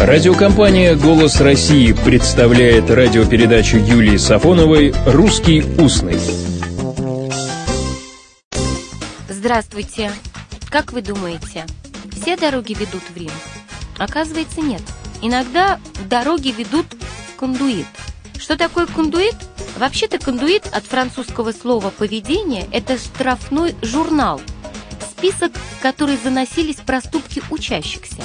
Радиокомпания 0.00 0.96
«Голос 0.96 1.42
России» 1.42 1.92
представляет 1.92 2.90
радиопередачу 2.90 3.76
Юлии 3.76 4.16
Сафоновой 4.16 4.94
«Русский 5.04 5.62
устный». 5.78 6.18
Здравствуйте. 9.28 10.10
Как 10.70 10.94
вы 10.94 11.02
думаете, 11.02 11.66
все 12.12 12.38
дороги 12.38 12.72
ведут 12.72 13.02
в 13.14 13.14
Рим? 13.14 13.30
Оказывается, 13.98 14.62
нет. 14.62 14.80
Иногда 15.20 15.78
дороги 16.08 16.54
ведут 16.56 16.86
в 16.94 17.38
кондуит. 17.38 17.84
Что 18.38 18.56
такое 18.56 18.86
кондуит? 18.86 19.36
Вообще-то 19.78 20.18
кондуит 20.18 20.66
от 20.72 20.84
французского 20.84 21.52
слова 21.52 21.90
«поведение»– 21.90 22.66
это 22.72 22.96
штрафной 22.96 23.74
журнал, 23.82 24.40
список, 25.10 25.52
в 25.52 25.82
который 25.82 26.16
заносились 26.16 26.76
проступки 26.76 27.42
учащихся. 27.50 28.22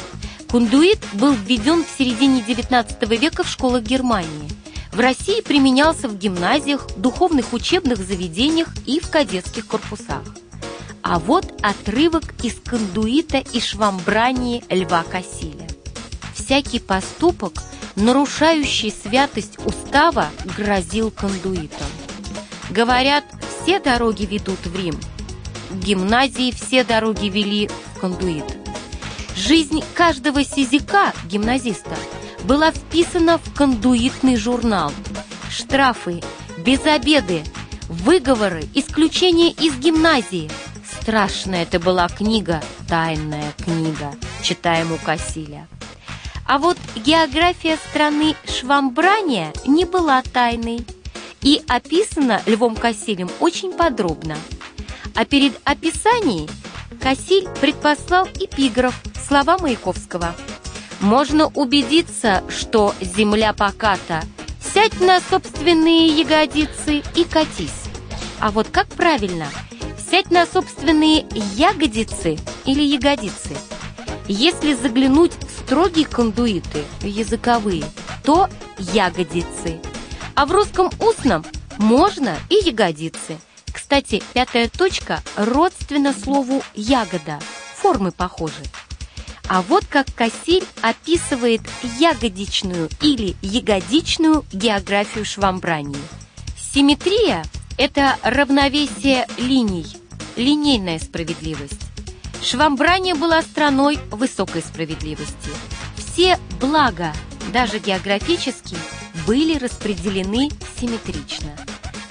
Кундуит 0.50 1.00
был 1.14 1.34
введен 1.34 1.84
в 1.84 1.98
середине 1.98 2.42
XIX 2.42 3.18
века 3.18 3.44
в 3.44 3.50
школах 3.50 3.84
Германии. 3.84 4.50
В 4.92 5.00
России 5.00 5.42
применялся 5.42 6.08
в 6.08 6.18
гимназиях, 6.18 6.88
духовных 6.96 7.52
учебных 7.52 7.98
заведениях 7.98 8.70
и 8.86 9.00
в 9.00 9.10
кадетских 9.10 9.68
корпусах. 9.68 10.24
А 11.02 11.20
вот 11.20 11.54
отрывок 11.62 12.24
из 12.42 12.56
кондуита 12.56 13.38
и 13.38 13.60
швамбрании 13.60 14.64
Льва 14.70 15.04
Кассиля. 15.04 15.68
Всякий 16.34 16.80
поступок, 16.80 17.62
нарушающий 17.96 18.92
святость 18.92 19.58
устава, 19.66 20.30
грозил 20.58 21.12
кондуитом. 21.12 21.88
Говорят, 22.70 23.26
все 23.62 23.80
дороги 23.80 24.26
ведут 24.26 24.60
в 24.66 24.76
Рим. 24.76 25.00
В 25.70 25.80
гимназии 25.80 26.52
все 26.52 26.84
дороги 26.84 27.28
вели 27.28 27.68
в 27.68 28.00
кондуит. 28.00 28.55
Жизнь 29.36 29.84
каждого 29.94 30.46
сизика, 30.46 31.14
гимназиста, 31.26 31.96
была 32.46 32.72
вписана 32.72 33.38
в 33.38 33.54
кондуитный 33.54 34.38
журнал. 34.38 34.94
Штрафы, 35.52 36.24
безобеды, 36.60 37.44
выговоры, 37.90 38.64
исключения 38.74 39.52
из 39.52 39.76
гимназии. 39.78 40.50
Страшная 41.02 41.64
это 41.64 41.82
была 41.82 42.08
книга, 42.08 42.64
тайная 42.88 43.52
книга, 43.58 44.14
читаем 44.42 44.94
у 44.94 44.98
Кассиля. 44.98 45.68
А 46.48 46.58
вот 46.58 46.78
география 46.96 47.78
страны 47.90 48.36
Швамбрания 48.48 49.52
не 49.68 49.84
была 49.84 50.22
тайной 50.22 50.86
и 51.42 51.62
описана 51.68 52.42
Львом 52.46 52.78
Кассилем 52.78 53.30
очень 53.42 53.74
подробно. 53.74 54.38
А 55.14 55.26
перед 55.26 55.60
описанием 55.66 56.48
Кассиль 57.02 57.50
предпослал 57.60 58.28
эпиграф– 58.40 58.96
Слова 59.36 59.58
Маяковского. 59.58 60.34
Можно 61.02 61.48
убедиться, 61.48 62.42
что 62.48 62.96
земля 63.02 63.52
поката. 63.52 64.24
Сядь 64.74 65.02
на 65.02 65.20
собственные 65.20 66.08
ягодицы 66.08 67.04
и 67.16 67.26
катись. 67.26 67.84
А 68.40 68.52
вот 68.52 68.70
как 68.70 68.88
правильно? 68.88 69.48
Сядь 70.10 70.32
на 70.32 70.46
собственные 70.46 71.26
ягодицы 71.58 72.38
или 72.64 72.82
ягодицы? 72.82 73.58
Если 74.30 74.74
заглянуть 74.74 75.34
в 75.34 75.64
строгие 75.66 76.06
кондуиты, 76.06 76.86
языковые, 77.02 77.84
то 78.24 78.48
ягодицы. 78.78 79.82
А 80.36 80.46
в 80.46 80.54
русском 80.54 80.90
устном 80.98 81.44
можно 81.78 82.38
и 82.50 82.70
ягодицы. 82.70 83.38
Кстати, 83.70 84.24
пятая 84.32 84.70
точка 84.70 85.22
родственна 85.36 86.14
слову 86.14 86.64
«ягода». 86.74 87.38
Формы 87.76 88.14
похожи. 88.14 88.64
А 89.48 89.62
вот 89.62 89.86
как 89.86 90.08
Кассиль 90.16 90.64
описывает 90.82 91.62
ягодичную 92.00 92.90
или 93.02 93.36
ягодичную 93.42 94.44
географию 94.52 95.24
швамбрании. 95.24 96.02
Симметрия– 96.58 97.46
это 97.78 98.18
равновесие 98.24 99.28
линий, 99.38 99.86
линейная 100.36 101.00
справедливость. 101.00 101.80
Швамбрания 102.42 103.16
была 103.16 103.42
страной 103.42 104.00
высокой 104.12 104.62
справедливости. 104.62 105.50
Все 105.96 106.40
блага, 106.60 107.14
даже 107.54 107.80
географические, 107.80 108.80
были 109.28 109.58
распределены 109.58 110.50
симметрично. 110.80 111.56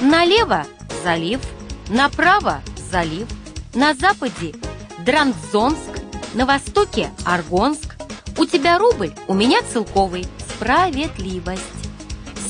Налево– 0.01 0.67
залив, 1.05 1.41
направо– 1.89 2.63
залив, 2.91 3.27
на 3.75 3.95
западе– 3.95 4.55
Дранзонск, 5.05 5.94
на 6.35 6.47
востоке 6.47 7.11
Аргонск. 7.25 7.97
У 8.37 8.45
тебя 8.45 8.79
рубль, 8.79 9.13
у 9.29 9.35
меня 9.35 9.61
целковый. 9.73 10.27
Справедливость. 10.57 11.63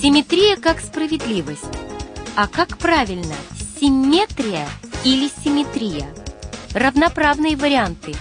Симметрия 0.00 0.56
как 0.56 0.80
справедливость. 0.80 1.64
А 2.36 2.48
как 2.48 2.78
правильно, 2.78 3.34
симметрия 3.80 4.66
или 5.04 5.30
симметрия? 5.44 6.08
Равноправные 6.72 7.56
варианты. 7.56 8.14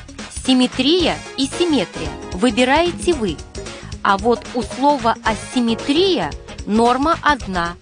Симметрия 0.45 1.15
и 1.37 1.47
симметрия. 1.47 2.09
Выбираете 2.33 3.13
вы. 3.13 3.37
А 4.03 4.17
вот 4.17 4.45
у 4.53 4.61
слова 4.61 5.15
асимметрия 5.23 6.31
норма 6.65 7.17
одна. 7.21 7.75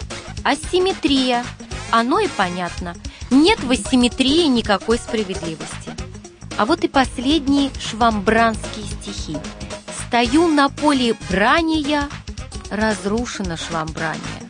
Асимметрия. 0.44 1.44
Оно 1.92 2.20
и 2.20 2.28
понятно. 2.28 2.96
Нет 3.32 3.60
в 3.62 3.72
асимметрии 3.72 4.46
никакой 4.46 4.98
справедливости. 4.98 5.91
А 6.62 6.66
вот 6.68 6.84
и 6.84 6.88
последние 6.88 7.72
швамбранские 7.80 8.86
стихи. 8.86 9.36
«Стою 9.98 10.48
на 10.48 10.70
поле 10.70 11.16
брания, 11.28 12.08
разрушена 12.70 13.58
швамбрания. 13.58 14.44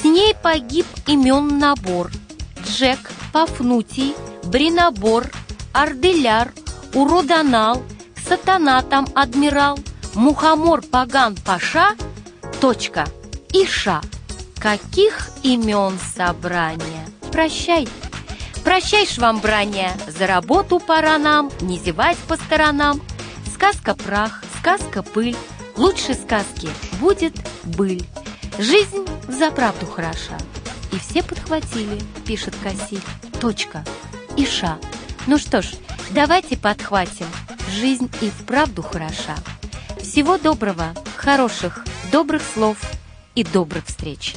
С 0.00 0.02
ней 0.02 0.34
погиб 0.34 0.86
имен 1.06 1.56
набор. 1.56 2.10
Джек, 2.66 2.98
Пафнутий, 3.32 4.16
Бринобор, 4.42 5.30
Арделяр, 5.72 6.52
Уродонал, 6.94 7.80
Сатана 8.28 8.82
там 8.82 9.06
адмирал, 9.14 9.78
Мухомор 10.14 10.82
Паган 10.82 11.36
Паша, 11.46 11.94
точка, 12.60 13.06
Иша. 13.52 14.00
Каких 14.58 15.30
имен 15.44 15.96
собрания? 16.16 17.06
Прощай, 17.30 17.86
Прощай, 18.70 19.04
швамбрания, 19.04 19.92
за 20.06 20.28
работу 20.28 20.78
пора 20.78 21.18
нам, 21.18 21.50
не 21.60 21.76
зевать 21.76 22.16
по 22.28 22.36
сторонам. 22.36 23.02
Сказка 23.52 23.96
прах, 23.96 24.44
сказка 24.60 25.02
пыль, 25.02 25.36
лучше 25.76 26.14
сказки 26.14 26.68
будет 27.00 27.34
быль. 27.64 28.06
Жизнь 28.60 29.04
за 29.26 29.50
правду 29.50 29.86
хороша. 29.86 30.38
И 30.92 31.00
все 31.00 31.24
подхватили, 31.24 31.98
пишет 32.24 32.54
Кассиль. 32.62 33.02
Точка. 33.40 33.84
Иша. 34.36 34.78
Ну 35.26 35.36
что 35.36 35.62
ж, 35.62 35.72
давайте 36.12 36.56
подхватим. 36.56 37.26
Жизнь 37.72 38.08
и 38.20 38.30
вправду 38.30 38.82
хороша. 38.82 39.34
Всего 40.00 40.38
доброго, 40.38 40.94
хороших, 41.16 41.84
добрых 42.12 42.42
слов 42.54 42.76
и 43.34 43.42
добрых 43.42 43.86
встреч. 43.86 44.36